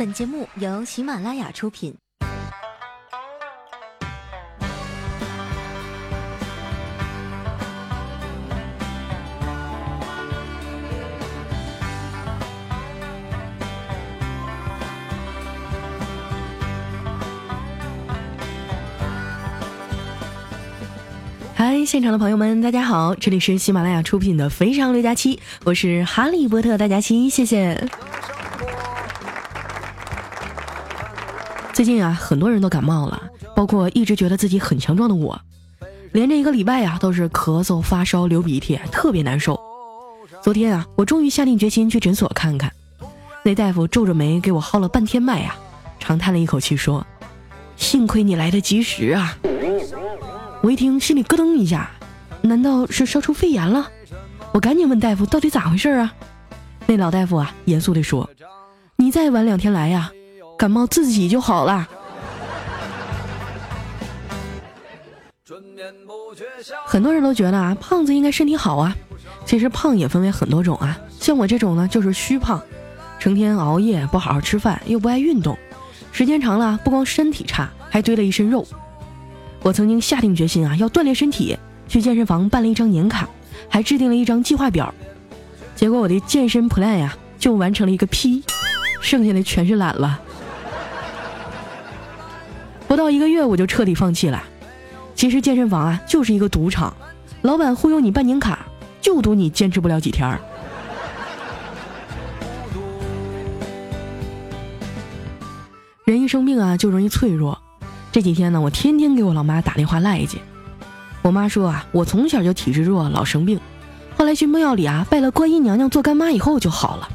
[0.00, 1.94] 本节目由喜马拉雅出品。
[21.54, 27.86] 嗨，现场的朋友们，大家好，这里是喜马拉雅出品的《非常六加七》，我是哈利波特大家七，谢谢。
[31.80, 33.18] 最近啊，很多人都感冒了，
[33.56, 35.40] 包括一直觉得自己很强壮的我，
[36.12, 39.58] 连着一个礼拜呀，都是咳嗽、发烧、流鼻涕，特别难受。
[40.42, 42.70] 昨天啊，我终于下定决心去诊所看看，
[43.42, 45.54] 那大夫皱着眉给我号了半天脉呀，
[45.98, 47.06] 长叹了一口气说
[47.78, 49.34] ：“幸亏你来得及时啊。”
[50.62, 51.90] 我一听，心里咯噔一下，
[52.42, 53.88] 难道是烧出肺炎了？
[54.52, 56.12] 我赶紧问大夫，到底咋回事啊？
[56.84, 58.28] 那老大夫啊，严肃地说
[58.96, 60.12] ：“你再晚两天来呀，
[60.60, 61.88] 感冒自己就好了。”
[66.84, 68.94] 很多人都觉得啊，胖子应该身体好啊。
[69.46, 72.62] 其实胖也分为很多种啊，像我这种呢，就是虚胖，
[73.18, 75.56] 成天熬夜，不好好吃饭，又不爱运动，
[76.12, 78.66] 时间长了，不光身体差，还堆了一身肉。
[79.62, 81.56] 我曾经下定决心啊，要锻炼身体，
[81.88, 83.26] 去健身房办了一张年卡，
[83.66, 84.94] 还制定了一张计划表。
[85.74, 88.44] 结果我的健身 plan 呀，就完成了一个 P，
[89.00, 90.20] 剩下的全是懒了。
[92.90, 94.42] 不到一个月，我就彻底放弃了。
[95.14, 96.92] 其实健身房啊，就是一个赌场，
[97.42, 98.66] 老板忽悠你办年卡，
[99.00, 100.36] 就赌你坚持不了几天。
[106.04, 107.56] 人一生病啊，就容易脆弱。
[108.10, 110.38] 这几天呢，我天天给我老妈打电话赖去。
[111.22, 113.60] 我妈说啊，我从小就体质弱，老生病，
[114.16, 117.08] 后来去庙庙里啊拜了观音娘娘做干妈以后就好了。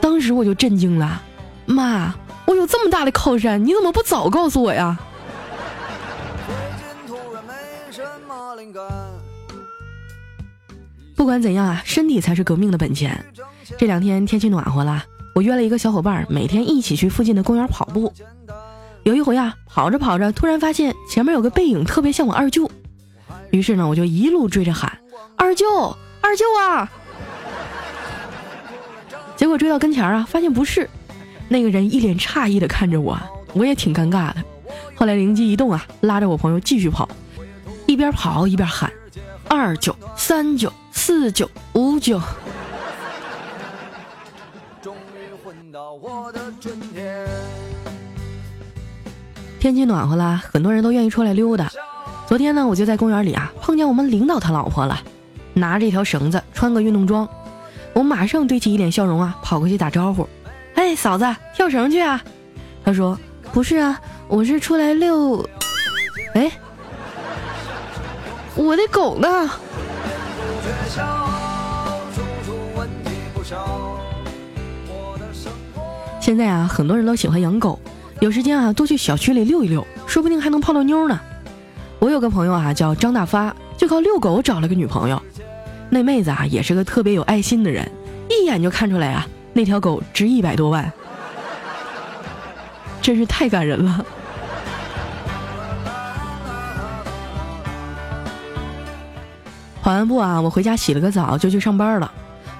[0.00, 1.20] 当时我就震惊了，
[1.66, 2.14] 妈，
[2.48, 4.98] 我有这么大的靠山，你怎么不早告诉我呀？
[11.14, 13.22] 不管怎样啊，身体才是革命的本钱。
[13.76, 15.04] 这两天天气暖和了，
[15.34, 18.10] 我约了一个小伙伴，每天一起去附近的公园跑步。
[19.02, 22.70] 有一回啊，跑着跑着，突然发现前面有个背影，特别像我二舅。
[23.50, 24.98] 于是呢，我就一路追着喊
[25.36, 25.66] ：“二舅，
[26.22, 26.90] 二舅啊！”
[29.36, 30.88] 结果追到跟前啊，发现不是，
[31.48, 33.18] 那个人一脸诧异的看着我，
[33.54, 34.36] 我也挺尴尬的。
[34.94, 37.08] 后来灵机一动啊，拉着我朋友继续跑，
[37.86, 38.92] 一边跑一边喊
[39.48, 42.20] ：“二九、三九、四九、五九。”
[44.82, 47.26] 终于混到我的春天。
[49.58, 51.70] 天气暖和了，很多人都愿意出来溜达。
[52.26, 55.00] 昨天呢，我就在公园里啊，碰见我们领导他老婆了，
[55.54, 57.26] 拿着一条绳子，穿个运动装。
[57.94, 60.28] 我马上堆起一脸笑容啊，跑过去打招呼
[60.88, 62.18] ：“哎，嫂子，跳绳去啊？”
[62.82, 63.18] 他说
[63.52, 65.46] ：“不是啊，我是出来遛。”
[66.32, 66.50] 哎，
[68.54, 69.50] 我的狗呢？
[76.20, 77.78] 现在啊，很多人都喜欢养狗。
[78.20, 81.20] 有时间啊，多去小区里溜一溜，说不定还能泡到妞呢。
[81.98, 85.22] 我有个朋友啊，叫张大发，就靠遛狗找了个女朋友。
[85.90, 87.86] 那妹子啊，也是个特别有爱心的人，
[88.30, 89.26] 一眼就看出来啊，
[89.58, 90.92] 那条狗值一百多万，
[93.02, 94.06] 真是太感人了。
[99.82, 102.08] 跑完步啊，我回家洗了个澡就去上班了。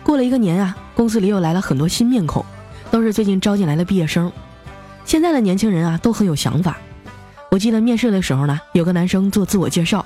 [0.02, 2.44] 过了一个年啊，公司里又来了很多新面孔，
[2.90, 4.32] 都是最近招进来的毕业生。
[5.04, 6.78] 现在的年轻人啊都很有想法。
[7.52, 10.04] 我记得面试的时候呢，有个男生做自我介绍：“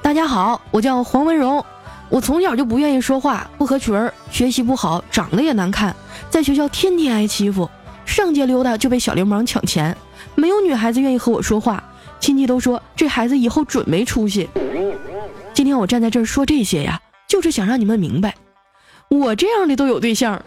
[0.00, 1.62] 大家好，我叫黄文荣，
[2.10, 5.94] 我从小就不愿意说话，不合群儿，学习不好，长得也难看，
[6.30, 7.68] 在学校天天挨欺负，
[8.06, 9.96] 上街溜达就被小流氓抢钱，
[10.34, 11.84] 没有女孩子愿意和我说话，
[12.18, 14.48] 亲戚都说这孩子以后准没出息。
[15.52, 18.34] 今天我站在这儿说这些呀，就是想让你们明白，
[19.08, 20.40] 我这样的都有对象，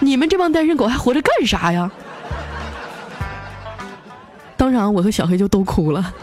[0.00, 1.90] 你们这帮单身狗还活着干啥呀？”
[4.56, 6.14] 当场，我和小黑就都哭了。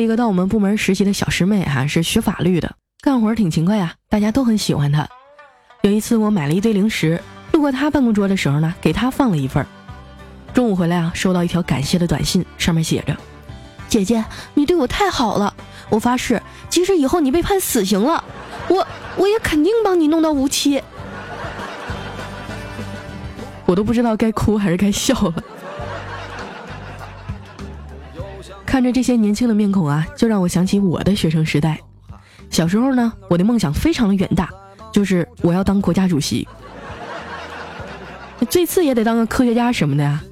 [0.00, 5.06] 一个到我们部门实习的小师妹哈，是学法律的，干活挺勤快呀，大家都很喜欢她。
[5.82, 9.64] 有一次我买了一堆零食，路过她办公桌的时候呢，给她放了一份
[10.52, 13.16] 中午回来啊，收到一条感谢的短信，上面写着
[13.88, 14.24] ：“姐姐，
[14.54, 15.54] 你对我太好了，
[15.88, 18.24] 我发誓，即使以后你被判死刑了，
[18.68, 18.86] 我
[19.16, 20.82] 我也肯定帮你弄到无期。”
[23.66, 25.34] 我都不知道该哭还是该笑了。
[28.66, 31.80] 看着这些年轻的面孔啊，就让我想起我的学生时代。
[32.50, 34.50] 小时候呢，我的梦想非常的远大，
[34.92, 36.48] 就是我要当国家主席，
[38.48, 40.22] 最次也得当个科学家什么的呀。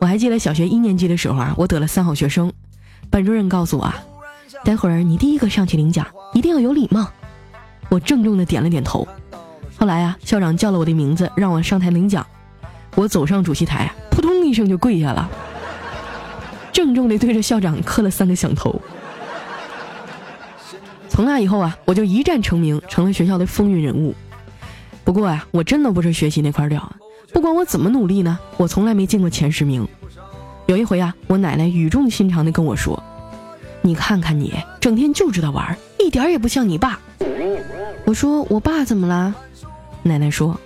[0.00, 2.52] 我还记得小学一年级的时候啊，我得了三好学生，
[3.10, 3.96] 班主任告诉我，啊，
[4.64, 7.10] 待会儿你第一个上去领奖，一定要有礼貌。
[7.90, 9.06] 我郑重的点了点头。
[9.76, 12.26] 后来啊，校长叫了我的名字，让我上台领奖。
[12.94, 15.28] 我走上主席台，扑通一声就跪下了，
[16.74, 18.82] 郑重的对着校长磕了三个响头。
[21.08, 24.12] 从那以后啊，我就一战成名，成了学校的风云人物。
[25.04, 26.92] 不过呀，我真的不是学习那块料，
[27.32, 29.86] 不管我怎么努力呢，我从来没进过前十名。
[30.66, 33.00] 有一回啊，我奶奶语重心长的跟我说
[33.80, 36.98] ：“你看看你，整天就知道玩，一点也不像你爸。”
[38.04, 39.32] 我说：“我爸怎么了？”
[40.02, 40.58] 奶奶说：“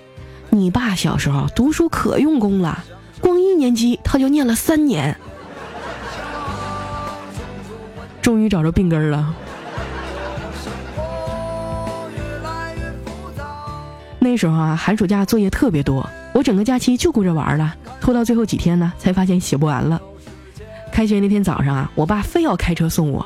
[0.49, 2.83] 你爸小时候读书可用功了，
[3.21, 5.15] 光一年级他就念了三年，
[8.29, 9.35] 终于找着病根了。”
[14.21, 19.99] 那时候啊，寒暑假作业特别多，我整个假期就顾着玩了，拖到最后几天呢，才发现写不完了。
[20.93, 23.25] 开学那天早上啊，我爸非要开车送我，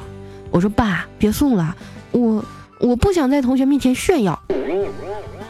[0.52, 1.74] 我说：“爸，别送了，
[2.12, 2.44] 我
[2.78, 4.40] 我不想在同学面前炫耀。”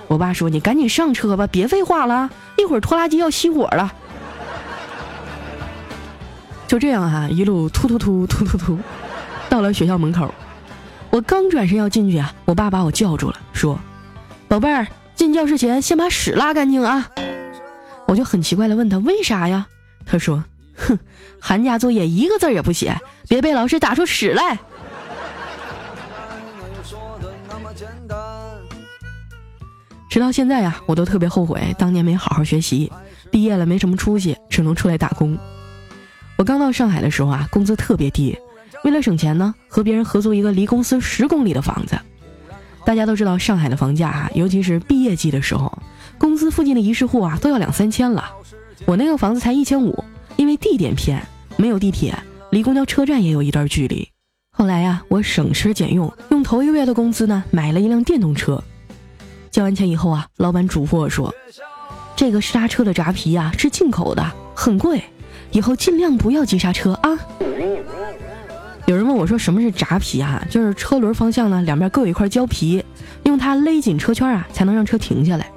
[0.09, 3.93] 我爸说：“你赶紧上车吧，别废话了，一会儿拖拉机要熄火了。”
[6.67, 8.79] 就这样哈，一路突突突突突突，
[9.53, 10.35] 到了学校门口。
[11.11, 13.79] 我刚转身要进去啊，我爸把我叫住了，说
[14.49, 17.11] ：“宝贝儿，进教室前先把屎拉干净啊！”
[18.09, 19.67] 我就很奇怪的问他：“为啥呀？”
[20.07, 20.43] 他说
[20.75, 20.99] ：“哼，
[21.39, 24.57] 寒假作业一个字也不写，别被老师打出屎来。”
[30.09, 32.91] 直到现在呀，我都特别后悔当年没好好学习，
[33.31, 35.37] 毕业了没什么出息，只能出来打工。
[36.39, 38.35] 我刚到上海的时候啊，工资特别低，
[38.85, 41.99] 为了省钱呢，和别人合租一个离公司十公里的房子。
[42.85, 45.73] 大家都知道上海的房价啊，尤其是毕业季的时候，
[46.19, 48.29] 公司附近的一室户啊都要两三千了。
[48.85, 50.05] 我那个房子才一千五，
[50.37, 51.25] 因为地点偏，
[51.57, 52.13] 没有地铁，
[52.51, 54.09] 离公交车站也有一段距离。
[54.51, 58.61] 后来呀，我省吃俭用，用头一个月的工资呢，买了一辆电动车。
[59.53, 61.33] 交完钱以后啊，老板嘱咐我说
[62.17, 65.05] ：“这个刹车的闸皮啊是进口的，很贵，
[65.53, 67.17] 以后尽量不要急刹车啊。”
[69.23, 70.45] 我说：“什么是闸皮啊？
[70.51, 72.85] 就是车轮方向呢两边各有一块胶皮，
[73.23, 75.49] 用它勒紧车圈啊，才能让车停下来。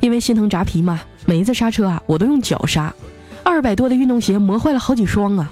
[0.00, 2.90] 因为心疼闸皮嘛，每一次刹车啊，我都用脚刹，
[3.42, 5.46] 二百多的运动鞋磨坏了好几双啊。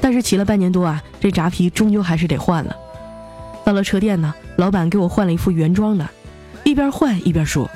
[0.00, 2.74] 但是骑了半年多啊，这闸皮终究还是得换了。
[3.64, 6.04] 到了车店呢，老板给我换了一副原装的。”
[6.64, 7.70] 一边换一边说：“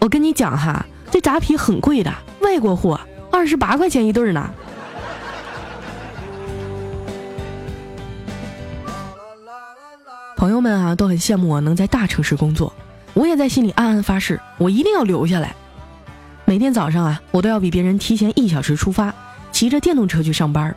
[0.00, 2.12] 我跟你讲哈，这闸皮很贵的，
[2.42, 3.00] 外国货，
[3.32, 4.50] 二十八块钱一对呢。”
[10.40, 12.72] 朋友们啊，都很羡慕我能在大城市工作，
[13.12, 15.54] 我也在心里暗暗发誓，我一定要留下来。
[16.46, 19.14] 每天早上啊，我都要比别人提前一小时出发，
[19.52, 20.74] 骑着电动车去上班。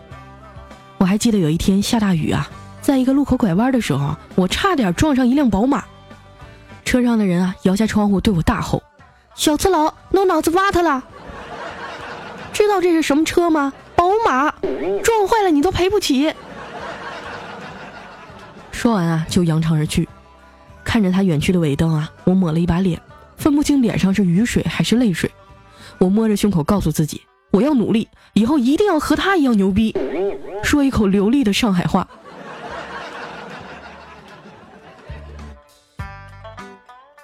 [0.97, 2.51] 我还记得有一天下大雨啊，
[2.81, 5.85] 在一个路口拐弯的时候，我差点撞上一辆宝马。
[6.83, 8.83] 车上的人啊，摇下窗户对我大吼
[9.33, 11.01] ：“小次郎，我脑子瓦特了！
[12.51, 13.71] 知道这是什么车吗？
[13.95, 14.53] 宝马，
[15.01, 16.33] 撞坏了你都赔不起。”
[18.83, 20.09] 说完啊，就扬长而去。
[20.83, 23.01] 看着他远去的尾灯啊，我抹了一把脸，
[23.37, 25.31] 分不清脸上是雨水还是泪水。
[25.99, 27.21] 我摸着胸口，告诉自己：
[27.51, 29.95] 我要努力，以后一定要和他一样牛逼，
[30.65, 32.05] 说一口流利的上海话。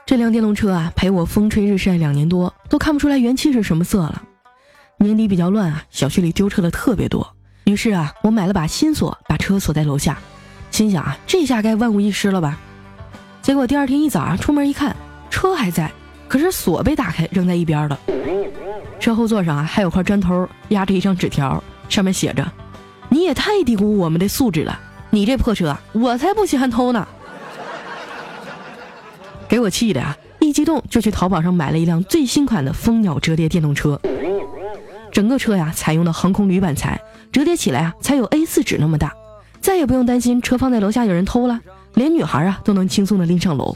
[0.05, 4.23] 这辆电动车啊，陪我风吹日晒两年多，都看不出来原漆是什么色了。
[4.99, 7.35] 年底比较乱啊，小区里丢车的特别多。
[7.65, 10.17] 于是啊，我买了把新锁，把车锁在楼下，
[10.71, 12.57] 心想啊，这下该万无一失了吧。
[13.41, 14.95] 结果第二天一早啊，出门一看，
[15.29, 15.91] 车还在，
[16.27, 17.99] 可是锁被打开扔在一边了。
[18.99, 22.45] 车后座上啊，还有块砖头压着一张纸条，上面写着
[23.09, 27.07] ：“你也太低估我们的素质了，你这破车，我才不稀罕偷呢。”
[29.47, 30.15] 给我气的啊！
[30.39, 33.99] 一激动就去淘宝上买了一辆最新款的蜂鸟折叠电动车。
[35.11, 39.11] 整个车呀，采用的航空铝板材，折叠起来啊，才有 A4 纸那么大，
[39.61, 41.59] 再也不用担心车放在楼下有人偷了，
[41.93, 43.75] 连女孩啊都能轻松的拎上楼。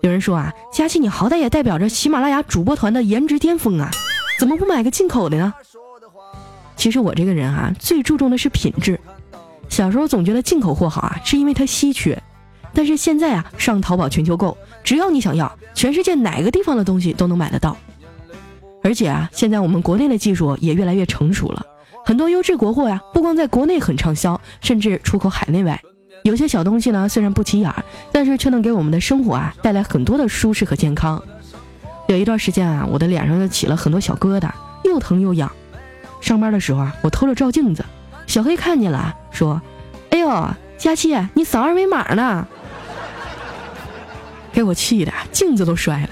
[0.00, 3.90] 有人说啊，佳琪你好歹也代表着喜马拉雅主播团的颜值巅峰啊，
[4.38, 5.52] 怎么不买个进口的呢？
[6.76, 8.98] 其实我这个人啊，最注重的是品质。
[9.68, 12.20] 小时候总觉得进口货好啊，是因为它稀缺。
[12.72, 17.76] 但是现在啊，上淘宝全球购，只要你想要，全世界哪个地方的东西都能买得到。
[18.84, 21.66] 而且啊，现在我们国内的技术也越来越成熟了，
[22.08, 25.78] 很多优质国货呀，不光在国内很畅销，甚至出口海内外。
[26.22, 31.22] 有些小东西呢，虽然不起眼儿，但是却能给我们的生活啊带来很多的舒适和健康。
[32.06, 34.48] 有一段时间啊，我的脸上就起了很多小疙瘩，
[34.84, 35.52] 又疼又痒。
[36.22, 37.84] 上班的时候啊，我偷着照镜子，
[38.26, 39.60] 小黑看见了，说
[40.08, 40.48] ：“哎呦，
[40.78, 42.48] 佳期，你扫二维码呢？”
[44.50, 46.08] 给我气的，镜子都摔了。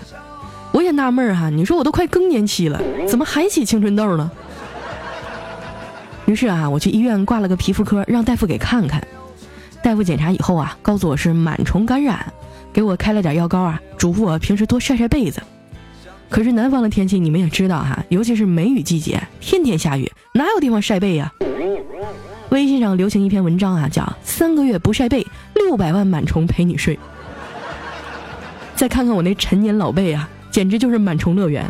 [0.72, 4.30] 我也纳闷儿哈，你说我都快更年期了，怎么还起青春痘呢？
[6.26, 9.02] 于是啊，我去医院挂了个皮肤科，让大夫给看看。
[9.82, 12.32] 大夫检查以后啊，告诉我是螨虫感染，
[12.72, 15.40] 给我开了点药膏啊，嘱咐我平时多晒晒被子。
[16.28, 21.32] 可是南方的天气你们也知道哈，尤其是梅雨季节，天天下雨，哪有地方晒被呀？
[22.50, 26.98] 微信上流行一篇文章啊，叫“三个月不晒被，六百万螨虫陪你睡”。
[28.74, 31.64] 再看看我那陈年老被啊，简直就是螨虫乐园。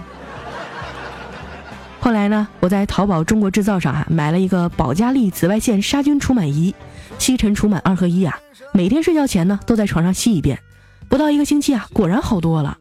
[1.99, 6.73] 后来呢，我在淘宝中国制造上啊买了一个保加利紫外线杀菌除螨仪，
[7.19, 8.39] 吸尘除螨二合一啊，
[8.73, 10.59] 每天睡觉前呢都在床上吸一遍，
[11.09, 12.79] 不到一个星期啊，果然好多了。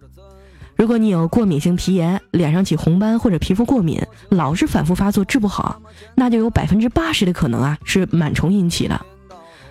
[0.76, 5.82] 如果你有过敏性皮炎，脸上起红斑或者皮肤过敏，老是反复发作治不好，
[6.14, 9.02] 那就有百分之八十的可能啊是螨虫引起的。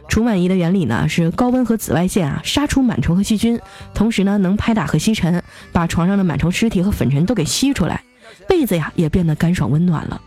[0.09, 3.61] 除螨仪的原理呢是高温和紫外线啊杀除螨虫和细菌，
[3.95, 8.03] 同时呢能拍打和吸尘，把床上的螨虫尸体和粉尘都给吸出来，
[8.49, 10.21] 被子呀也变得干爽温暖了。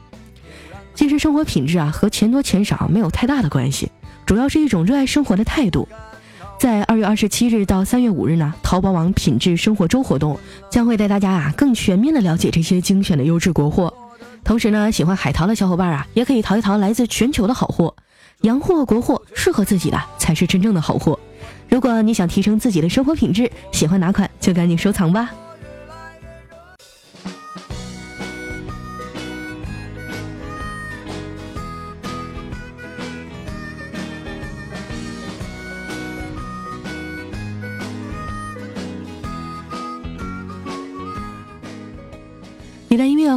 [0.95, 3.91] 其实生活品质啊和钱多钱少没有太大的关系，
[4.25, 5.87] 主要是一种热爱生活的态度。
[6.59, 10.39] 在二月二十七日到三月五日呢，淘宝网品质生活周活动
[10.71, 13.93] 将会带大家啊更全面的了解这些精选的优质国货。
[14.43, 17.95] 同时呢，喜欢海淘的小伙伴啊，也可以淘一淘来自全球的好货。
[18.41, 21.19] 洋货国货适合自己的才是真正的好货。
[21.69, 25.29] 如果你想提升自己的生活品质，喜欢哪款就赶紧收藏吧。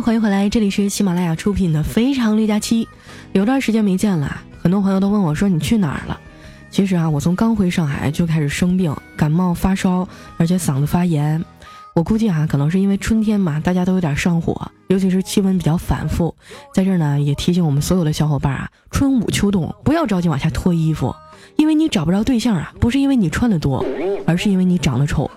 [0.02, 2.87] 欢迎回来，这里是喜马拉雅出品的《非常六加七》。
[3.33, 4.40] 有段时间没见了。
[4.62, 6.19] 很多朋友都问我说：“你去哪儿了？”
[6.71, 11.45] 其实啊，我从刚回上海就开始生病，感冒发烧，而且嗓子发炎。
[11.95, 16.35] 我估计啊，可能是因为春天嘛，大家都有点上火，尤其是气温比较反复。
[16.75, 21.14] 在这儿呢，也提醒我们所有的小伙伴啊，春捂秋冻，不要着急往下脱衣服，
[21.57, 23.85] 因为你找不着对象啊，不是因为你穿的多，
[24.26, 25.30] 而是因为你长得丑。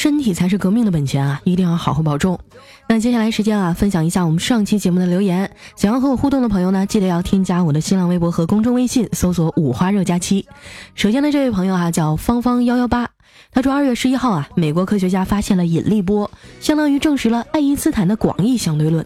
[0.00, 2.40] 身体才是革命的本钱啊，一定要好好保重。
[2.88, 5.50] 那接下来时间啊，分享一下我们上期节目的留言。
[5.76, 10.46] 想要和我互动的朋友呢，记得要添加我的新浪微博和公众微信，搜索“五花肉佳期”。
[10.96, 13.10] 首先呢，这位朋友啊叫芳芳幺幺八，
[13.52, 16.30] 他说二月十一号啊，美国科学家发现了引力波，
[16.60, 19.04] 相当于证实了爱因斯坦的广义相对论。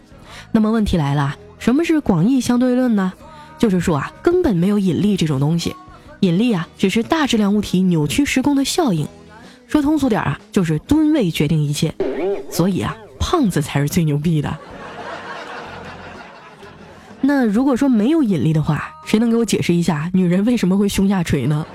[0.53, 3.11] 那么问题来了，什么是广义相对论呢？
[3.59, 5.75] 就是说啊，根本没有引力这种东西，
[6.21, 9.05] 引力啊只是大质量物体扭曲时空的效应。
[9.67, 11.93] 说通俗点啊，就是吨位决定一切。
[12.49, 12.95] 所以啊。
[13.17, 14.55] 胖子才是最牛逼的。
[17.21, 21.65] 那如果说没有引力的话，谁能给我解释一下女人为什么会胸下垂呢？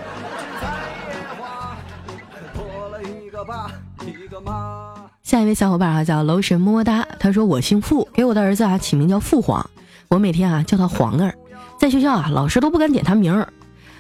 [5.25, 9.69] 下一位小伙伴啊叫楼神么么哒，他说我姓傅，给我的儿子啊起名叫父皇，
[10.07, 11.35] 我每天啊叫他皇儿，
[11.81, 13.49] 在学校啊老师都不敢点他名儿，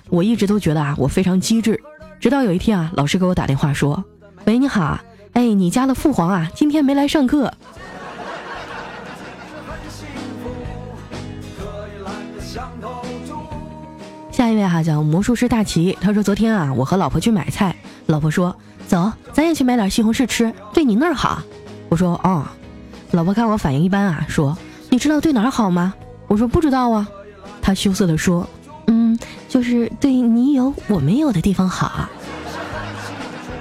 [0.08, 1.82] 我一直都觉得啊我非常机智，
[2.20, 4.04] 直到有一天啊老师给我打电话说，
[4.44, 5.00] 喂你好。
[5.32, 7.50] 哎，你家的父皇啊，今天没来上课。
[14.30, 17.74] 下一位哈叫魔术师大齐，他说昨天啊，我和老婆去买菜，
[18.04, 18.54] 老婆说
[18.86, 21.40] 走，咱也去买点西红柿吃，对你那儿好。
[21.88, 22.44] 我说哦，
[23.12, 24.54] 老婆看我反应一般啊，说
[24.90, 25.94] 你知道对哪儿好吗？
[26.26, 27.08] 我说不知道啊。
[27.62, 28.46] 他羞涩的说，
[29.48, 32.10] 就是对你有我没有的地方好啊。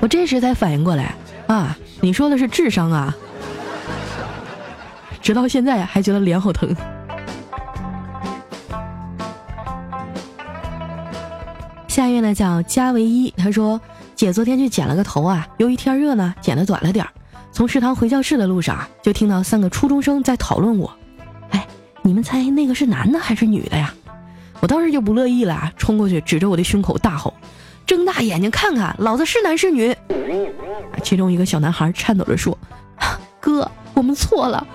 [0.01, 1.15] 我这时才反应过来。
[1.47, 3.15] 啊，你说的是智商啊！
[5.19, 6.75] 直到现在还觉得脸好疼。
[11.87, 13.81] 下一位呢叫加唯一，他说
[14.15, 17.11] ：“姐昨天去剪了个头啊，由于天热呢，剪的短了点儿。
[17.51, 20.93] 从食堂回教室的路上，就听到三个初中生在讨论我。
[21.49, 21.67] 哎，
[22.03, 23.91] 你们猜那个是男的还是女的呀？
[24.59, 27.33] 我当时就不乐意了，冲过去指着我的胸口大吼。”
[27.85, 29.95] 睁大眼睛看看，老子是男是女？
[31.01, 32.55] 其中一个小男孩颤抖着说
[33.41, 34.67] ：“哥，我们错了。”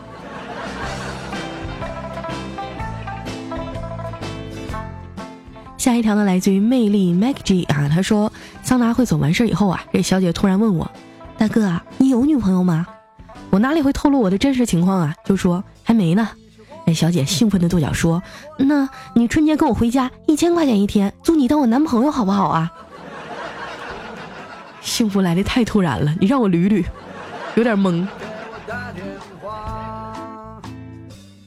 [5.78, 10.90] 下一条呢，来自于魅力 Maggie 啊，他说桑拿会所完事以后啊，这小姐突然问我
[11.38, 12.84] ：“大哥，你有女朋友吗？”
[13.50, 15.14] 我哪里会透露我的真实情况啊？
[15.24, 16.28] 就说还没呢。
[16.86, 18.22] 哎，小姐兴奋的跺脚说
[18.58, 22.70] ：“那你春节跟我回家，一千块钱一天，租你当我男朋友好不好啊？”
[24.82, 26.84] 幸福来的太突然了，你让我捋捋，
[27.54, 28.06] 有点懵。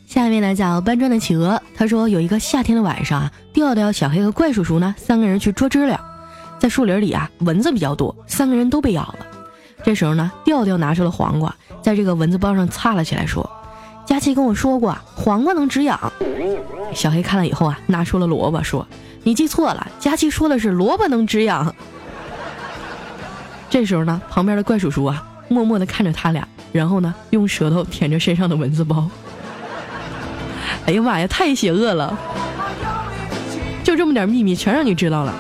[0.08, 6.02] 下面来讲搬砖的企鹅，他说有一个夏天的晚上啊，调调、小黑和怪叔叔呢三个人去捉知了，
[6.58, 9.20] 在树林里啊蚊子比较多，三个人都被咬了。
[9.84, 13.48] 这时候呢，调调拿出了黄瓜，在这个蚊子包上擦了起来，说。
[14.08, 16.00] 佳琪跟我说过，黄瓜能止痒。
[16.94, 18.88] 小黑看了以后啊，拿出了萝卜，说
[19.24, 21.76] ：“你记错了，佳琪说的是萝卜能止痒。”
[23.70, 29.10] 这时候呢，旁边的怪叔叔啊，默默地看着他俩，然后呢，用舌头舔着身上的蚊子包。
[30.86, 32.18] 哎呀妈呀，太邪恶了！
[33.84, 35.36] 就这么点秘密，全让你知道了。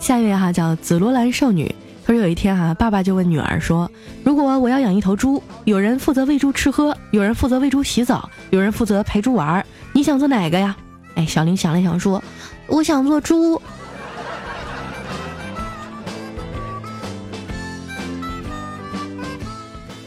[0.00, 1.72] 下一位哈，叫紫罗兰少女。
[2.08, 3.90] 说有一天哈，爸爸就问女儿说
[4.24, 9.62] ：“如果我要养一头猪，有人负责喂猪吃喝，有人负责喂猪洗澡，有人负责陪猪玩，
[9.92, 10.74] 你想做哪个呀？”
[11.16, 12.24] 哎，小林想了想说
[12.66, 13.60] ：“我想做猪。”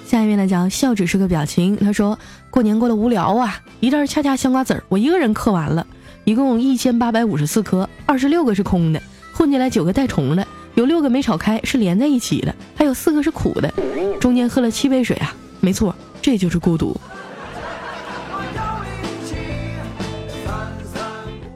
[0.07, 1.77] 下一位呢讲笑只是个表情。
[1.77, 2.17] 他说
[2.49, 5.85] ：“过年过得无聊啊，一袋恰恰香瓜子儿，我一个人嗑完了，
[6.23, 8.99] 一共一千八百五十四颗，二十六个是空的，
[9.35, 13.71] 混进来九个带虫的。”有六个没炒开，是连在一起的；还有四个是苦的，
[14.19, 15.35] 中间喝了七杯水啊！
[15.59, 16.95] 没错，这就是孤独。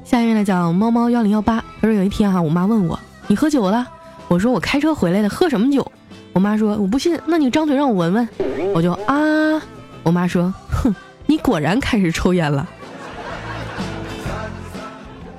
[0.04, 3.88] 下一位来讲猫猫幺零幺八，他说有一天哈，我妈问我你喝酒了？
[4.28, 5.92] 我说我开车回来的，喝什么酒？
[6.34, 8.28] 我妈说我不信，那你张嘴让我闻闻。
[8.74, 9.62] 我就啊，
[10.04, 10.94] 我妈说哼，
[11.26, 12.68] 你果然开始抽烟了。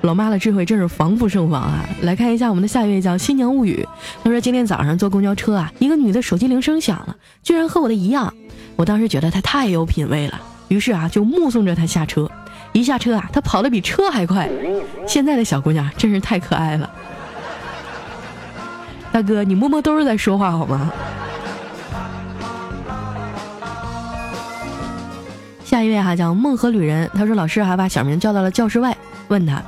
[0.07, 1.85] 老妈的智慧真是防不胜防啊！
[2.03, 3.87] 来看一下我们的下一位叫新娘物语。
[4.23, 8.33] 他说今天早上坐公交车啊，一个女的手机铃声响了，居然和我的一样。
[8.77, 12.31] 我当时觉得她太有品位了，于是啊就目送着她下车。
[12.73, 14.49] 一下车啊，她跑得比车还快。
[15.09, 16.89] 现在的小姑娘真是太可爱了。
[19.11, 20.93] 大哥，你摸摸兜儿在说话好吗？
[25.65, 29.61] 下一位哈叫梦河旅人，他说老师还把小明叫到了教室外，问他。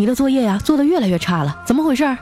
[0.00, 2.16] 你的作业呀，做的越来越差了，怎么回事？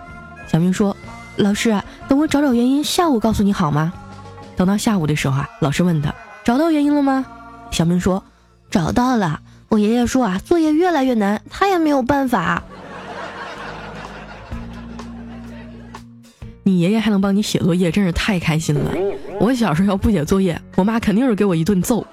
[0.49, 0.97] 小明说
[1.38, 3.93] ：“老师，等我找找原因，下午告诉你好吗？”
[4.59, 6.12] 等到下午的时候啊，老师问他
[6.43, 7.25] ：“找到原因了吗？”
[7.71, 8.25] 小明说
[8.69, 9.38] ：“找到了。
[9.69, 12.64] 我爷爷说啊，作业越来越难，他也没有办法。
[16.64, 18.91] ”你爷爷还能帮你写作业，真是太开心了。
[19.38, 22.05] 我小时候要不写作业，我妈肯定是给我一顿揍。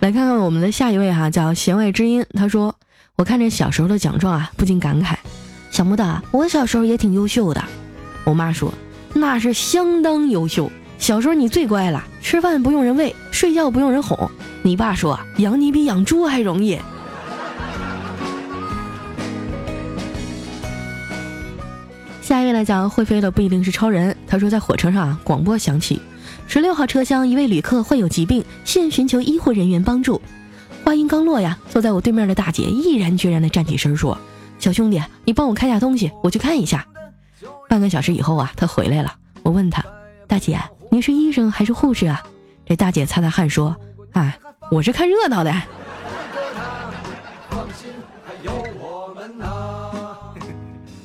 [0.00, 2.74] 来看看我们的下一位哈，叫弦外之音，他说。
[3.18, 5.16] 我看着小时候的奖状啊，不禁感慨：
[5.72, 7.60] 想不到啊我小时候也挺优秀的。
[8.22, 8.72] 我妈说
[9.12, 14.30] ：“那是相当优秀，小时候你最乖了，吃饭不用人喂，睡觉不用人哄。”
[14.62, 16.78] 你爸说：“养你比养猪还容易。
[22.22, 24.16] ”下一位来讲会飞的不一定是超人。
[24.28, 26.00] 他说在火车上啊广播响起
[26.46, 30.22] ：“十六号车厢一位旅客患有疾病，现寻求医护人员帮助。”
[30.88, 34.16] 话音刚落呀，坐在我对面的大姐毅然决然地站起身说
[34.58, 36.86] ：“小兄弟，你帮我看下东西，我去看一下。”
[37.68, 39.14] 半个小时以后啊，他回来了。
[39.42, 39.84] 我问他
[40.26, 40.58] ：“大姐，
[40.90, 42.22] 你是医生还是护士啊？”
[42.64, 43.76] 这大姐擦擦汗说
[44.16, 44.38] ：“哎，
[44.70, 45.52] 我是看热闹的。”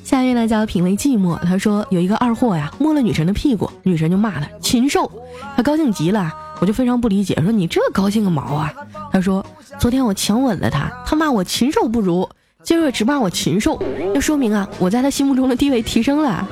[0.02, 5.12] 下一位呢叫品味寂寞，他说有一个二货呀摸了女神的屁股，女神就骂他禽兽，
[5.54, 6.32] 他高兴极了。
[6.60, 8.72] 我就非常不理解，说你这高兴个毛啊？
[9.10, 9.44] 他说
[9.78, 12.28] 昨天我强吻了他，他骂我禽兽不如，
[12.62, 13.80] 今儿只骂我禽兽，
[14.14, 16.48] 这说明啊我在他心目中的地位提升了。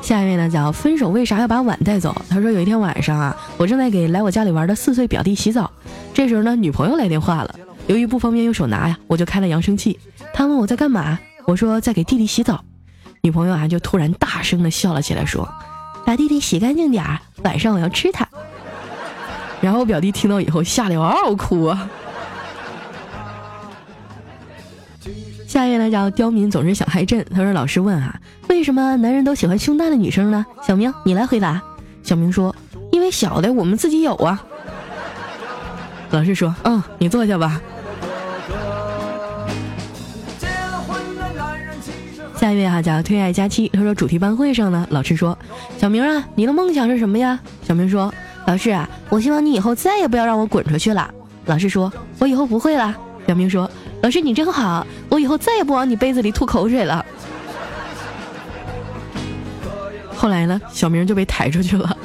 [0.00, 2.14] 下一位呢叫分手为啥要把碗带走？
[2.28, 5.68] 他说有一天晚上啊，我正在给来我家里玩的四岁表弟洗澡，
[6.14, 7.52] 这时候呢女朋友来电话了，
[7.88, 9.98] 由于不方便用手拿呀，我就开了扬声器。
[10.32, 12.62] 他问我在干嘛，我说在给弟弟洗澡。
[13.22, 15.48] 女朋友啊，就突然大声的笑了起来，说
[16.06, 18.26] ：“把弟弟洗干净点儿，晚上我要吃他。”
[19.60, 21.90] 然后表弟听到以后，吓得嗷嗷哭啊。
[25.48, 27.24] 下一位呢叫刁民，总是想害朕。
[27.34, 31.60] 他说：“老师问啊，为什么男人都喜欢胸大的女生呢？”小明，你来回答。
[32.02, 32.54] 小明说
[32.92, 34.44] ：“因为小的我们自己有啊。”
[36.10, 37.60] 老师说：“嗯，你坐下吧。”
[42.46, 45.36] 下一位哈叫推爱佳期，他说主题班会上呢，老师说
[45.78, 47.40] 小明啊，你的梦想是什么呀？
[47.66, 48.14] 小明说
[48.46, 51.12] 老师啊，我希望你以后再也不要让我滚出去了。
[51.46, 52.96] 老师说我以后不会了。
[53.26, 53.68] 小明说
[54.00, 57.04] 老师你真好，我以后再也不往你杯子里吐口水了。
[60.14, 61.96] 后来呢，小明就被抬出去了。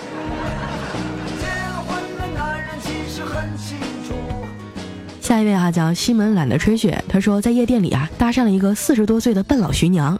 [5.21, 6.99] 下一位啊，叫西门懒得吹雪。
[7.07, 10.19] 他说在夜店里啊，搭讪了一个四十多岁的半老徐娘，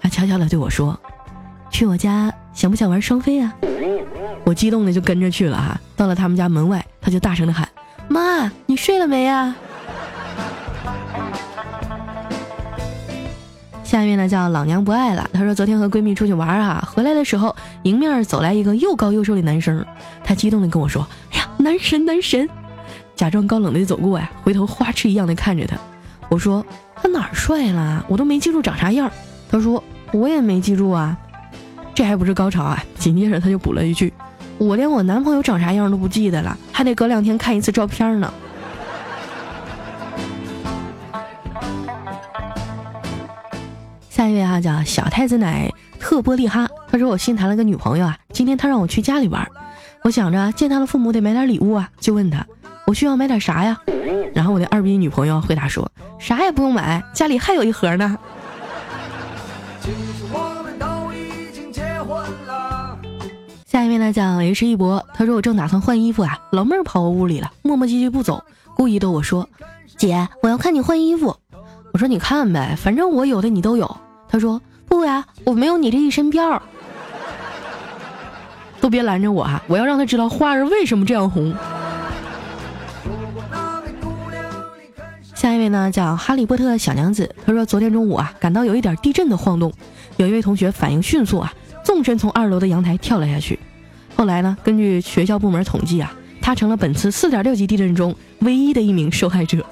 [0.00, 0.98] 他悄悄的对我说
[1.70, 3.54] ：“去我家想不想玩双飞啊？”
[4.44, 5.80] 我激动的就跟着去了哈。
[5.94, 7.68] 到了他们家门外，他就大声的喊
[8.08, 9.54] ：“妈，你睡了没呀？”
[13.84, 15.28] 下一位呢叫老娘不爱了。
[15.32, 19.84] 她说昨天和闺蜜出去玩啊，回来的时候迎面走来一个又高又瘦的男生，
[20.22, 22.48] 她激动的跟我说：“哎呀，男神男神！”
[23.16, 25.76] 假装高冷的走过呀，回头花痴一样的看着他。
[26.28, 28.04] 我说他哪帅了？
[28.08, 29.10] 我都没记住长啥样。
[29.50, 29.82] 他说
[30.12, 31.16] 我也没记住啊。
[31.92, 32.82] 这还不是高潮啊！
[32.96, 34.10] 紧接着他就补了一句
[34.56, 38.32] ：“我连我男朋友长啥样都不记得了，还得隔两天看一次照片呢。
[44.08, 49.46] ”下一位哈叫小太子奶特波利哈，他说我新谈了个女朋友啊，今天他让我去家里玩，
[50.02, 52.46] 我想着见他的父母得买点礼物啊，就问他。
[52.86, 53.78] 我需要买点啥呀？
[54.32, 58.16] 然后我的二逼女朋友回答说：“啥也不用买，家里还有一盒呢。”
[63.70, 68.42] 下一位呢叫 H 一博，他说我正打算换衣服啊，老妹儿跑我屋里了，磨磨唧唧不走，
[68.74, 69.48] 故意逗我说
[69.96, 71.36] ：“姐，我要看你换衣服。”
[71.94, 73.96] 我说：“你看呗，反正我有的你都有。”
[74.28, 76.60] 他说：“不呀，我没有你这一身膘。”
[78.82, 79.62] 都别拦着我啊！
[79.68, 81.54] 我要让他知道花儿为什么这样红。
[85.36, 87.32] 下一位呢，叫哈利波特小娘子。
[87.46, 89.72] 他说，昨天中午啊，感到有一点地震的晃动，
[90.16, 91.54] 有一位同学反应迅速啊，
[91.84, 93.58] 纵身从二楼的阳台跳了下去。
[94.16, 99.64] 后来呢，根据学校部门统计啊，他成了本次四点六级地震中唯一的一名受害者。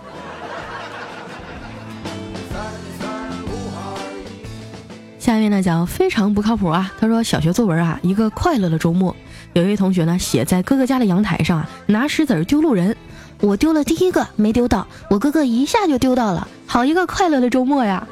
[5.19, 6.91] 下一位呢，讲非常不靠谱啊。
[6.99, 9.15] 他说，小学作文啊，一个快乐的周末，
[9.53, 12.97] 有一位同学呢，写在哥哥家的阳台上啊，拿石子丢路人。
[13.41, 18.09] 我丢了第一个没丢到，我哥哥一下就丢到了，好一个快乐的周末呀！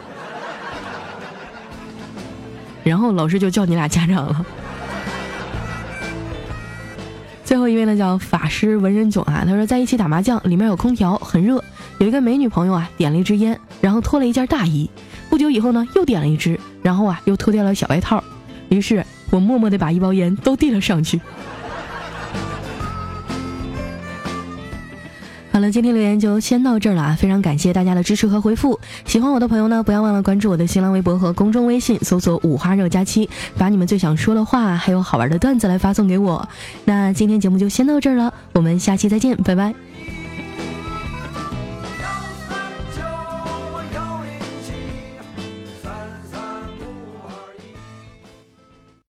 [2.86, 4.46] 然后老师就叫你俩家长了。
[7.44, 11.62] 最后一位呢叫法师文人囧啊，他说在一起打麻将，里面有空调，很热，
[11.98, 14.88] 有一个美女朋友啊点了一支烟，然后脱了一件大衣，
[15.28, 18.22] 不久以后呢又点了一支，然后啊又脱掉了小外套，
[18.68, 21.20] 于是我默默的把一包烟都递了上去。
[25.56, 27.16] 好了，今天留言就先到这儿了啊！
[27.18, 28.78] 非常感谢大家的支持和回复。
[29.06, 36.46] 喜欢我的朋友呢，不要忘了关注我的新浪微博和公众微信，搜索“五花肉佳期”，把你们最想说的话还有好玩的段子来发送给我。
[36.84, 39.85] 那今天节目就先到这儿了，我们下期再见，拜拜。